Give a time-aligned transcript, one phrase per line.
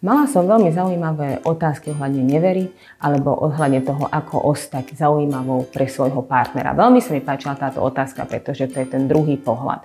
[0.00, 2.72] Mala som veľmi zaujímavé otázky ohľadne nevery
[3.04, 6.72] alebo ohľadne toho, ako ostať zaujímavou pre svojho partnera.
[6.72, 9.84] Veľmi sa mi páčila táto otázka, pretože to je ten druhý pohľad.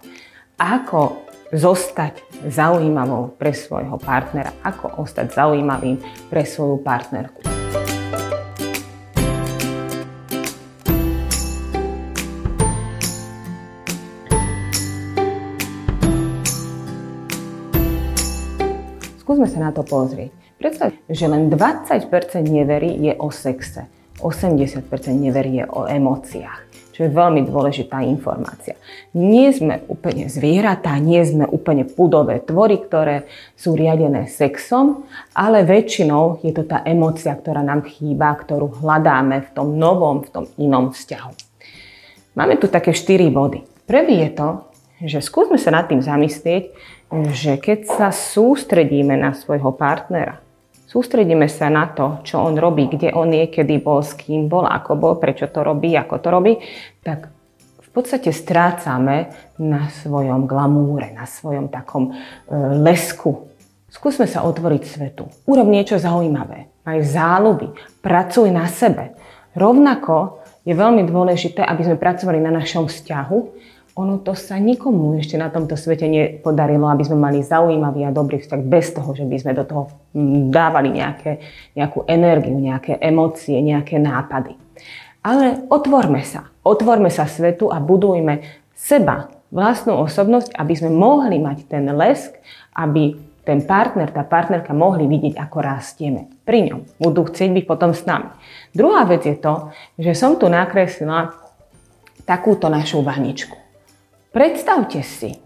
[0.56, 1.20] Ako
[1.52, 6.00] zostať zaujímavou pre svojho partnera, ako ostať zaujímavým
[6.32, 7.45] pre svoju partnerku.
[19.26, 20.30] Skúsme sa na to pozrieť.
[20.62, 22.06] Predstav, že len 20%
[22.46, 23.90] neverí je o sexe,
[24.22, 24.86] 80%
[25.18, 28.80] neverí je o emóciách čo je veľmi dôležitá informácia.
[29.12, 33.28] Nie sme úplne zvieratá, nie sme úplne pudové tvory, ktoré
[33.60, 35.04] sú riadené sexom,
[35.36, 40.30] ale väčšinou je to tá emócia, ktorá nám chýba, ktorú hľadáme v tom novom, v
[40.32, 41.36] tom inom vzťahu.
[42.40, 43.60] Máme tu také 4 body.
[43.84, 44.48] Prvý je to,
[45.04, 46.72] že skúsme sa nad tým zamyslieť,
[47.36, 50.40] že keď sa sústredíme na svojho partnera,
[50.88, 54.64] sústredíme sa na to, čo on robí, kde on je, kedy bol, s kým bol,
[54.64, 56.54] ako bol, prečo to robí, ako to robí,
[57.04, 57.28] tak
[57.84, 62.14] v podstate strácame na svojom glamúre, na svojom takom e,
[62.84, 63.48] lesku.
[63.88, 65.32] Skúsme sa otvoriť svetu.
[65.48, 66.68] Urob niečo zaujímavé.
[66.84, 67.72] Maj záľuby.
[68.04, 69.16] Pracuj na sebe.
[69.56, 73.40] Rovnako je veľmi dôležité, aby sme pracovali na našom vzťahu,
[73.96, 78.44] ono to sa nikomu ešte na tomto svete nepodarilo, aby sme mali zaujímavý a dobrý
[78.44, 79.84] vzťah bez toho, že by sme do toho
[80.52, 81.40] dávali nejaké,
[81.80, 84.60] nejakú energiu, nejaké emócie, nejaké nápady.
[85.24, 86.52] Ale otvorme sa.
[86.68, 88.44] Otvorme sa svetu a budujme
[88.76, 92.36] seba, vlastnú osobnosť, aby sme mohli mať ten lesk,
[92.76, 93.16] aby
[93.48, 96.82] ten partner, tá partnerka mohli vidieť, ako rastieme pri ňom.
[97.00, 98.28] Budú chcieť byť potom s nami.
[98.76, 101.32] Druhá vec je to, že som tu nakreslila
[102.28, 103.65] takúto našu vaničku.
[104.36, 105.40] Predstavte si,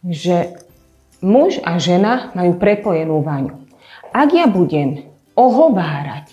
[0.00, 0.56] že
[1.20, 3.60] muž a žena majú prepojenú vaňu.
[4.08, 5.04] Ak ja budem
[5.36, 6.32] ohovárať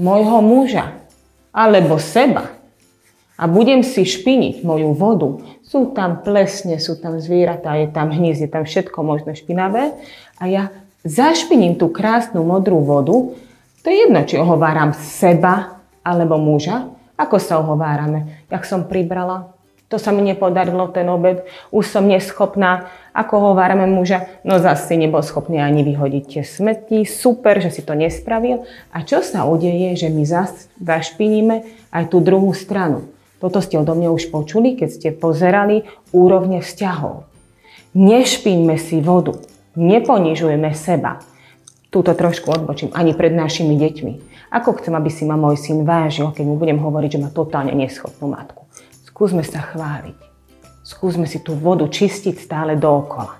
[0.00, 0.96] môjho muža
[1.52, 2.48] alebo seba
[3.36, 8.40] a budem si špiniť moju vodu, sú tam plesne, sú tam zvieratá, je tam hníz,
[8.40, 10.00] je tam všetko možné špinavé
[10.40, 10.72] a ja
[11.04, 13.36] zašpiním tú krásnu modrú vodu,
[13.84, 16.88] to je jedno, či ohováram seba alebo muža,
[17.20, 18.48] ako sa ohovárame.
[18.48, 19.57] Jak som pribrala,
[19.88, 25.24] to sa mi nepodarilo ten obed, už som neschopná, ako hovárame muža, no zase nebol
[25.24, 28.68] schopný ani vyhodiť tie smeti, super, že si to nespravil.
[28.92, 33.08] A čo sa udeje, že my zase zašpiníme aj tú druhú stranu.
[33.40, 37.24] Toto ste odo mňa už počuli, keď ste pozerali úrovne vzťahov.
[37.96, 39.40] Nešpíňme si vodu,
[39.72, 41.24] neponižujeme seba.
[41.88, 44.12] Túto trošku odbočím, ani pred našimi deťmi.
[44.52, 47.72] Ako chcem, aby si ma môj syn vážil, keď mu budem hovoriť, že má totálne
[47.72, 48.57] neschopnú matku.
[49.18, 50.14] Skúsme sa chváliť.
[50.86, 53.34] Skúsme si tú vodu čistiť stále dookola.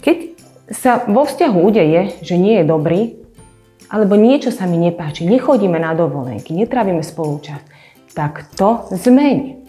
[0.00, 0.40] Keď
[0.72, 3.00] sa vo vzťahu udeje, že nie je dobrý,
[3.92, 7.60] alebo niečo sa mi nepáči, nechodíme na dovolenky, netrávime spolu čas,
[8.16, 9.68] tak to zmeň.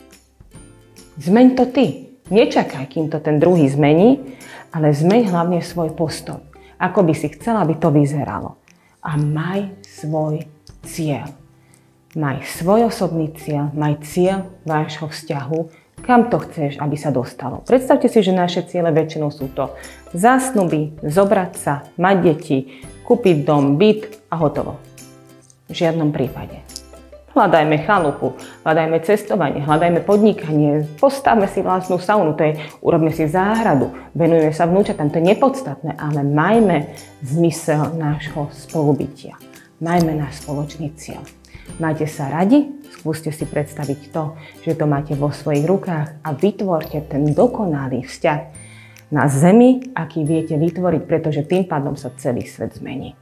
[1.19, 2.15] Zmeň to ty.
[2.31, 4.23] Nečakaj, kým to ten druhý zmení,
[4.71, 6.39] ale zmeň hlavne svoj postoj.
[6.79, 8.55] Ako by si chcela, aby to vyzeralo.
[9.03, 10.47] A maj svoj
[10.87, 11.44] cieľ.
[12.15, 15.59] Maj svoj osobný cieľ, maj cieľ vášho vzťahu,
[15.99, 17.59] kam to chceš, aby sa dostalo.
[17.67, 19.75] Predstavte si, že naše ciele väčšinou sú to
[20.15, 22.57] zásnuby, zobrať sa, mať deti,
[23.03, 24.79] kúpiť dom, byt a hotovo.
[25.67, 26.63] V žiadnom prípade.
[27.35, 28.31] Hľadajme chalupu,
[28.63, 34.71] hľadajme cestovanie, hľadajme podnikanie, postavme si vlastnú saunu, to je, urobme si záhradu, venujeme sa
[34.71, 36.95] vnúčatám, to je nepodstatné, ale majme
[37.27, 39.35] zmysel nášho spolubytia.
[39.83, 41.19] Majme náš spoločný cieľ.
[41.75, 42.71] Máte sa radi?
[42.87, 48.41] Skúste si predstaviť to, že to máte vo svojich rukách a vytvorte ten dokonalý vzťah
[49.11, 53.13] na Zemi, aký viete vytvoriť, pretože tým pádom sa celý svet zmení.